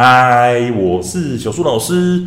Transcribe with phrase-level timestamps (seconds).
[0.00, 2.24] 嗨，我是小树老师，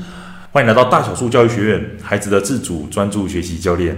[0.52, 3.98] 欢迎来到大小树教育学院，孩子的自主专注学习教练。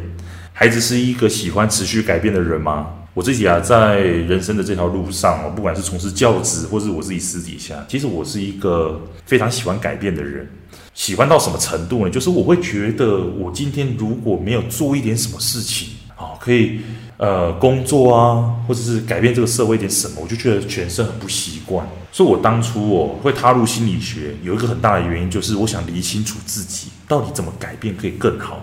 [0.54, 2.86] 孩子是一个喜欢持续改变的人吗？
[3.16, 10.48] 我自己啊，在人生的这条路上，不管是从事教职，或是我自己私底下，其实我是一个非常喜欢改变的人。
[10.94, 12.12] 喜欢到什么程度呢？
[12.12, 15.90] 就是我会觉得，我今天如果没有做一点什么事情，
[16.24, 16.82] 啊，可以。
[17.16, 21.88] 呃，工作啊，或者是改变这个社会一点什么，我就觉得全身很不习惯。
[22.12, 28.60] 所以我当初我会踏入心理学，有一个很大的原因，就是我想理清楚自己到底怎么改变可以更好。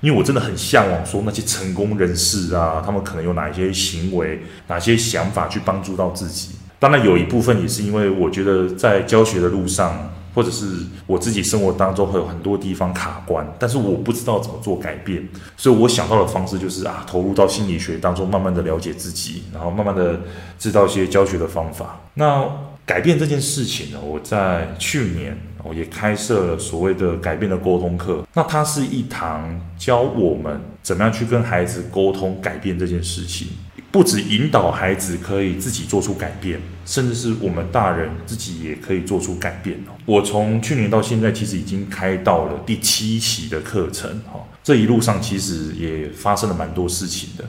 [0.00, 6.50] 因为我真的很向往说那些成功人士啊，他们可能有哪一些行为、哪些想法去帮助到自己。
[6.78, 10.12] 当然，有一部分也是因为我觉得在教学的路上。
[10.34, 10.66] 或者是
[11.06, 20.20] 我自己生活当中会有很多地方卡关，但是我不知道怎么做改变，所以我想到的方式就是啊，投入到心理学当中，慢慢的了解自己，然后慢慢的
[20.58, 22.00] 知道一些教学的方法。
[22.14, 22.46] 那
[22.84, 33.48] 改变这件事情呢，我在去年我也开设了所谓的改变的沟通课，那它是一堂教我们怎么样去跟孩子沟通改变这件事情。
[33.94, 39.94] 不止引导孩子可以自己做出改变，甚至是我们大人自己也可以做出改变哦。
[40.04, 44.44] 我从去年到现在，其实已经开到了第七期的课程哈。
[44.64, 47.44] 这一路上其实也发生了蛮多事情的，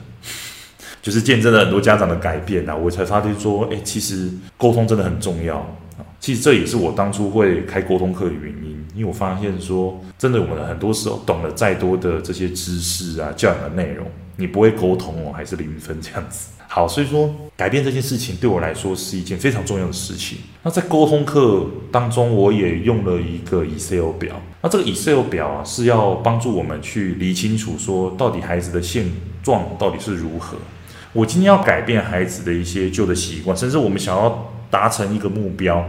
[1.02, 2.76] 就是见证了很多家长的改变啊。
[2.76, 5.76] 我才发现说，诶，其实沟通真的很重要。
[6.20, 14.06] 其实这也是我当初会开沟通课的原因，因为我发现说，真的我们很多时候懂了再多的这些知识啊、教养的内容。
[14.36, 16.50] 你不会沟通哦，还是零分这样子。
[16.68, 20.38] 好，所以说改变这件事情对我来说是一件非常重要的事情。
[20.62, 24.34] 那在沟通课当中，我也用了一个 Excel 表。
[24.60, 29.10] 那这个 Excel 表啊，是要帮助我们去理清楚说，到底孩子的现
[29.42, 30.58] 状到底是如何。
[31.12, 35.82] 我今天要改变孩子的一些旧的习惯，甚至我们想要达成一个目标，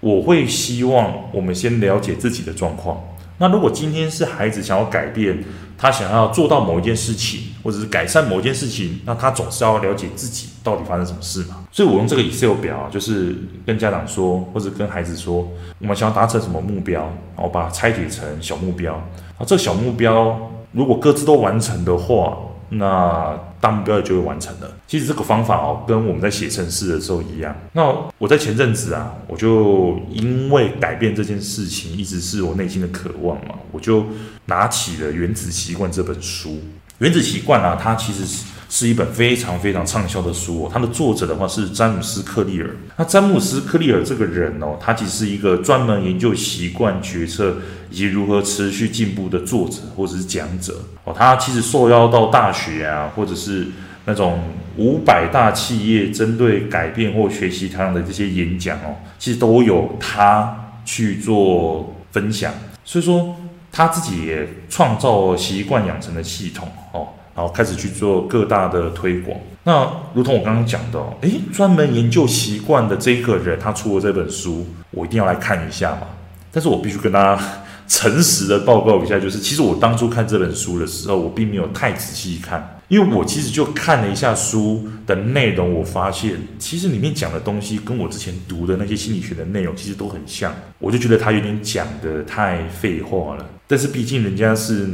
[0.00, 3.00] 我会希望我们先了解自己的状况。
[3.38, 5.42] 那如果今天是孩子想要改变，
[5.84, 11.62] 他想要做到某一件事情，或者是改善某一件事情，那他总是要了解自己到底发生什么事嘛。
[11.70, 13.36] 所以我用这个 Excel 表，就是
[13.66, 15.46] 跟家长说，或者跟孩子说，
[15.78, 17.02] 我们想要达成什么目标，
[17.36, 18.94] 然后把它拆解成小目标。
[19.36, 22.34] 啊，这小目标如果各自都完成的话，
[22.70, 24.70] 那大目标也就会完成了。
[24.86, 27.56] 其实这个方法哦，跟我们在写程式的时候一样。
[27.72, 27.82] 那
[28.18, 34.04] 我在前阵子啊，我就因为改变这件事情，一直是我内心的渴望嘛，我就
[34.44, 36.50] 拿起了《原子习惯》这本书。
[36.98, 38.44] 《原子习惯》啊，它其实是。
[38.76, 40.70] 是一本非常非常畅销的书哦。
[40.72, 42.68] 它的作者的话是詹姆斯·克利尔。
[42.96, 47.54] 那詹姆斯·克利尔这个人哦，他其实是一个专门研究习惯决策
[47.88, 50.74] 以及如何持续进步的作者或者是讲者
[51.04, 51.14] 哦。
[51.16, 53.68] 他其实受邀到大学啊，或者是
[54.06, 54.42] 那种
[54.76, 62.52] 五百大企业针对改变或学习他的这些演讲哦，其实都有他去做分享。
[62.84, 63.36] 所以说
[63.70, 67.06] 他自己也创造习惯养成的系统哦。
[67.34, 69.38] 然后开始去做各大的推广。
[69.64, 76.06] 那如同我刚刚讲的，诶，专门研究习惯的这个人，他出了这本书，我一定要来看一下嘛。
[76.52, 77.42] 但是我必须跟大家
[77.88, 93.46] 诚实的报告一下，就是其实我当初看这本书的时候，我并没有太仔细看，因为我其实就看了一下书的内容，我发现其实里面讲的东西跟我之前读的那些心理学的内容其实都很像，我就觉得他有点讲的太废话了。
[93.66, 94.86] 但是毕竟人家是。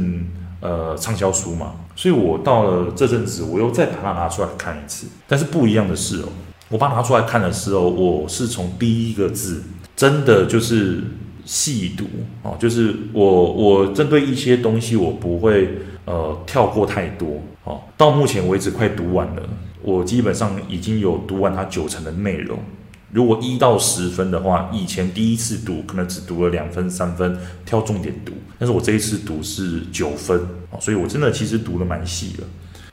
[0.61, 5.07] 呃，畅销书嘛，所以我到了这阵子，我又再把它拿出来看一次。
[5.27, 6.29] 但是不一样的是哦，
[6.69, 9.63] 我把拿出来看的时候，我是从第一个字，
[9.95, 11.01] 真的就是
[11.45, 12.05] 细读
[12.43, 17.81] 哦，就是我我针对一些东西，我不会呃跳过太多哦。
[17.97, 19.41] 到目前为止快读完了，
[19.81, 22.59] 我基本上已经有读完它九成的内容。
[23.11, 28.31] 如果一到十分的话，以前第一次读可能只读了两分、三分，挑重点读。
[28.57, 30.39] 但是我这一次读是九分，
[30.79, 32.43] 所以我真的其实读的蛮细的。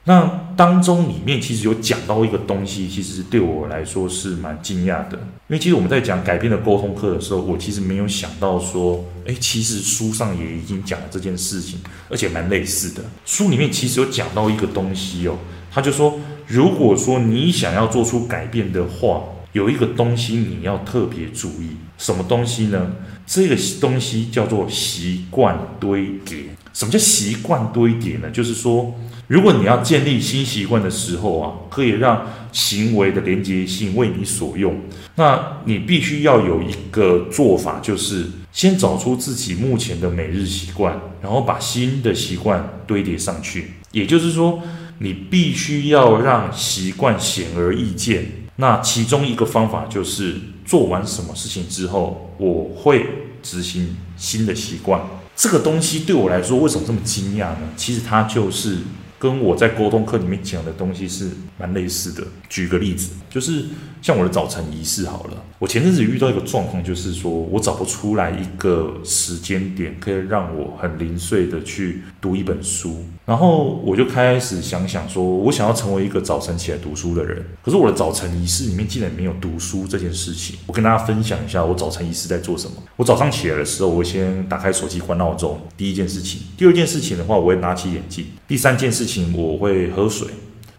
[0.05, 0.27] 那
[0.57, 5.19] 当中里面其实有讲到一个东西，其实对我来说是蛮惊讶的。
[5.49, 11.78] 因为其实我们在讲改变的沟通课的时候，我其实没有想到说，诶，其实书上也已经讲了这件事情，
[12.09, 13.03] 而且蛮类似的。
[13.27, 15.37] 书里面其实有讲到一个东西哦，
[15.71, 19.22] 他就说，如果说你想要做出改变的话，
[19.59, 22.93] 有一个东西你要特别注意，什么东西呢？
[23.27, 26.39] 这个东西叫做习惯堆叠。
[26.72, 28.31] 什么叫习惯堆叠呢？
[28.31, 28.95] 就是说，
[29.27, 34.81] 如果你要建立新习惯的时候啊，可以让行为的连结性为你所用，
[35.16, 43.72] 那你必须要有一个做法，就是先找出自己目前的每日习惯，然后把新的习惯堆叠上去。
[43.91, 44.63] 也就是说，
[45.01, 48.25] 你必须要让习惯显而易见。
[48.60, 53.07] 那其中一个方法就是做完什么事情之后，我会
[53.43, 55.01] 执行新的习惯。
[55.37, 57.60] 这个东西对我来说为什么这么惊讶呢？
[57.77, 58.78] 其实它就是。
[59.18, 62.26] 跟我在沟通课里面讲的东西是蛮类似的。
[62.48, 63.65] 举个例子，就是
[64.00, 65.44] 像我的早晨仪式好了。
[65.59, 77.44] 我前阵子遇到一个状况，就是说我找不出来一个时间点可以让我很零碎的去读一本书，然后我就开始想想说，我想要成为一个早晨起来读书的人。
[77.62, 80.56] 可是我的早晨仪式里面竟然没有读书这件事情。
[80.66, 82.76] 我跟大家分享一下我早晨仪式在做什么。
[82.94, 86.41] 我早上起来的时候，我先打开手机关闹钟，第一件事情。
[86.56, 88.26] 第二件事情的话，我会拿起眼镜。
[88.47, 90.28] 第三件事情，我会喝水。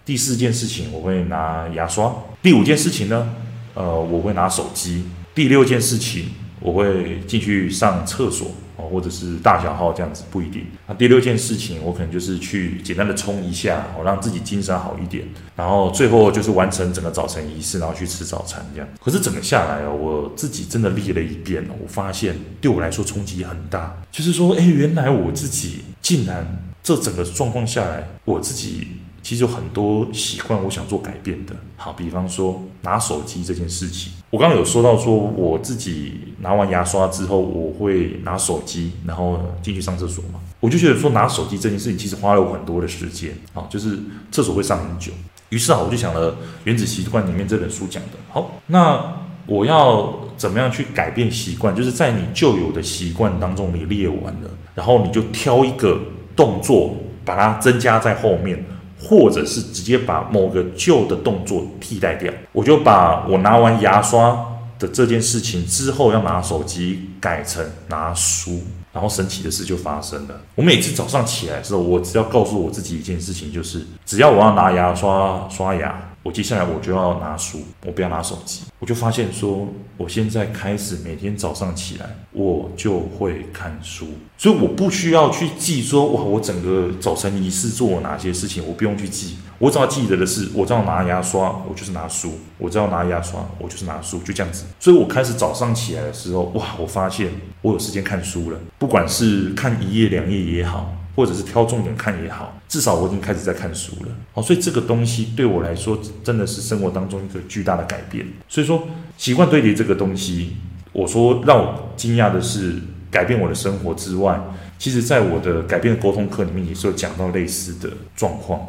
[0.05, 2.15] 第四件事情，我会拿牙刷。
[2.41, 3.29] 第五件事情呢，
[3.73, 5.03] 呃，我会拿手机。
[5.35, 6.27] 第六件事情，
[6.59, 10.65] 我会进去上厕所哦，或者是大小号这样子，不一定。
[10.87, 15.23] 那第六件事情，我可能就是去简单的冲一下，我让自己精神好一点。
[15.55, 18.89] 然后最后就是完成整个早晨仪式，然后去吃早餐这样。
[19.03, 26.65] 可是整个下来哦，我自己真的列了一遍哦，我发现对我来说冲击很大，就是说，哎，原来我自己竟然。
[26.81, 28.87] 这整个状况下来，我自己
[29.21, 31.53] 其实有很多习惯，我想做改变的。
[31.75, 40.39] 好，比方说拿手机这件事情，我刚刚有说到说，我自己拿完牙刷之后，我会拿手机，然后进去上厕所嘛。
[40.61, 43.99] 我就觉得说拿手机这件事情，其实花了我很多的时间啊，就是
[44.31, 45.11] 厕所会上很久。
[45.49, 46.31] 于是啊，我就想了
[46.63, 48.17] 《原子习惯》里面这本书讲的。
[48.29, 51.75] 好，那我要怎么样去改变习惯？
[51.75, 55.99] 就是在你旧有的习惯当中，你列完了，然后你就挑一个。
[56.35, 58.63] 动作把它增加在后面，
[58.97, 62.31] 或者是直接把某个旧的动作替代掉。
[62.53, 64.39] 我就把我拿完牙刷
[64.79, 68.61] 的这件事情之后要拿手机改成拿书，
[68.93, 70.41] 然后神奇的事就发生了。
[70.55, 76.08] 我每次早上起来的时候，我只要告诉我自己一件事情，就是只要我要拿牙刷刷牙。
[76.21, 78.63] 我接下来我就要拿书，我不要拿手机。
[78.79, 79.67] 我就发现说，
[79.97, 84.07] 我现在开始每天早上起来，我就会看书，
[84.37, 89.37] 所以我不需要去记说，哇，我整个早晨仪式做哪些事情，我不用去记。
[89.57, 94.65] 我只要记得的是，我只要拿牙刷，我就是拿书；我只要拿牙刷，我就是拿书，就这样子。
[94.79, 97.29] 所以我开始早上起来的时候，哇，我发现
[97.61, 100.93] 我有时间看书了，不管是看一页两页也好。
[101.19, 104.07] 或者是挑重点看也好，至少我已经开始在看书了。
[104.31, 108.25] 好，所以这个东西对我来说真的是生活当中一个巨大的改变。
[108.47, 108.87] 所以说，
[109.17, 110.55] 习惯堆叠这个东西，
[110.93, 112.77] 我说让我惊讶的是，
[113.11, 114.39] 改变我的生活之外，
[114.77, 118.65] 其实在我的改变沟通课里面也是有讲到类似的状况。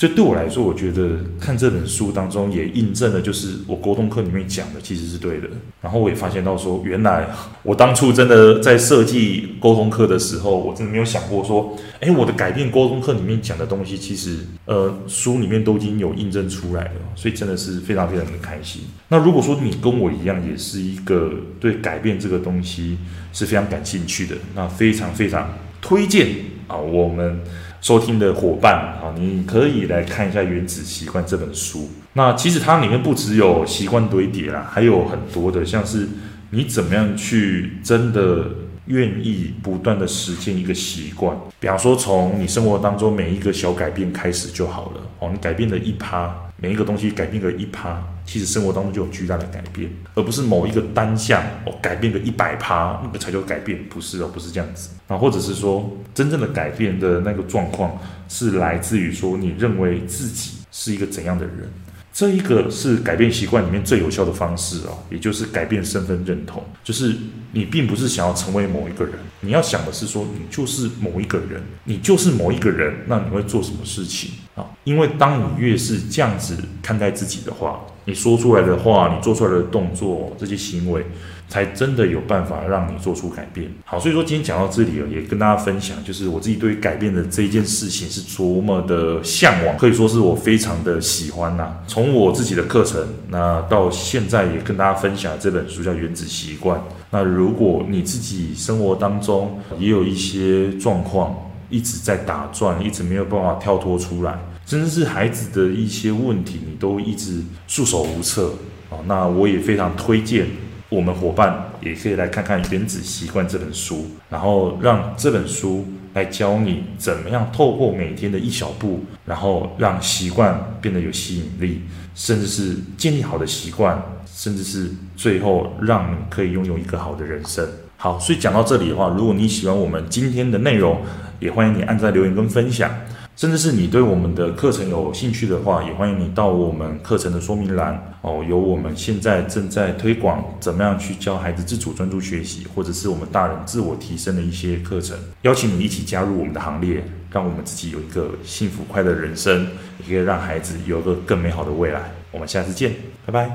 [0.00, 5.46] 所以对我来说，我觉得看这本书当中也印证了，就是我沟通课里面讲的其实是对的。
[5.82, 7.28] 然后我也发现到说，原来
[7.62, 16.92] 我当初真的在设计沟通课的时候，我真的没有想过说，诶，我的改变沟通课里面讲的东西，其实呃书里面都已经有印证出来了。
[17.14, 18.80] 所以真的是非常非常的开心。
[19.08, 21.30] 那如果说你跟我一样，也是一个
[21.60, 22.96] 对改变这个东西
[23.34, 26.26] 是非常感兴趣的，那非常非常推荐
[26.68, 27.38] 啊我们。
[27.80, 31.88] 收听的伙伴啊，你可以来看一下《原子习惯》这本书。
[32.12, 36.06] 那其实它里面不只有习惯堆叠啦，还有很多的，像是
[36.50, 38.46] 你怎么样去真的
[38.86, 41.36] 愿意不断的实践一个习惯。
[41.58, 45.00] 比方说，从你生活当中每一个小改变开始就好了。
[45.20, 54.90] 哦，你改变了一趴，每一个东西改变个一趴，其实生活当中就有巨大的改变，而不是某一个单项哦改变个一百趴，那个才叫改变，不是哦，不是这样子。
[55.08, 61.68] 啊，或者是说，真正的改变的那个状况是来自于说，你认为自己是一个怎样的人？
[62.12, 66.62] 这一个是改变习惯里面最有效的方式哦，也就是改变身份认同。
[66.82, 67.16] 就是
[67.52, 74.64] 你并不是想要成为某一个人，你要想的是说，你就是某一个人，你就是某一个人，那你会做什么事情啊？
[74.84, 81.04] 因为当你越是这样子看待自己的话，你说出来的话，你做出来的动作，这些行为。
[81.50, 83.68] 才真的有办法让你做出改变。
[83.84, 91.78] 好，所以说今天讲到这里也跟大家分享，就是我自己对于改变的这一件事情是多么的向往，可以说是我非常的喜欢呐。
[91.88, 96.78] 从我自己的课程，那到现在也跟大家分享这本书叫《原子习惯》。
[97.10, 101.34] 那如果你自己生活当中也有一些状况
[101.70, 108.52] 一直在打转，一直没有办法跳脱出来，甚至是孩子的一些问题，你都一直束手无策
[108.90, 110.46] 啊，那我也非常推荐。
[110.88, 121.82] 我们伙伴也可以来看看《原子习惯》这本书，然后让这本书来教你怎么样透过每天的一小步，然后让习惯变得有吸引力，
[122.16, 127.64] 甚至是建立好的习惯，甚至是最后让你可以拥有一个好的人生。
[127.96, 131.00] 好，所以讲到这里的话，如果你喜欢我们今天的内容，
[131.40, 132.88] 也欢迎你按赞、留言跟分享。
[133.36, 149.68] 甚至是你对我们的课程有兴趣的话，也欢迎你到我们课程的说明栏哦，有我们现在正在推广怎么样去教孩子自主专注学习，或者是我们大人自我提升的一些课程，邀请你一起加入我们的行列，让我们自己有一个幸福快乐的人生，
[150.00, 152.12] 也可以让孩子有个更美好的未来。
[152.32, 152.92] 我们下次见，
[153.24, 153.50] 拜拜。